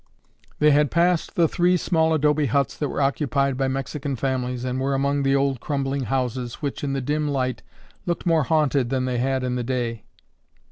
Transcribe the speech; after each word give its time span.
They 0.57 0.71
had 0.71 0.89
passed 0.89 1.35
the 1.35 1.47
three 1.47 1.77
small 1.77 2.11
adobe 2.11 2.47
huts 2.47 2.75
that 2.75 2.89
were 2.89 3.03
occupied 3.03 3.55
by 3.55 3.67
Mexican 3.67 4.15
families 4.15 4.65
and 4.65 4.81
were 4.81 4.95
among 4.95 5.21
the 5.21 5.35
old 5.35 5.59
crumbling 5.59 6.05
houses, 6.05 6.55
which, 6.55 6.83
in 6.83 6.93
the 6.93 7.01
dim 7.01 7.27
light, 7.27 7.61
looked 8.07 8.25
more 8.25 8.45
haunted 8.45 8.89
than 8.89 9.05
they 9.05 9.19
had 9.19 9.43
in 9.43 9.53
the 9.53 9.63
day. 9.63 10.05